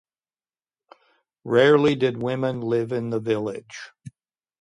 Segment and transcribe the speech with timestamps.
[1.43, 3.91] Rarely did women live in the village.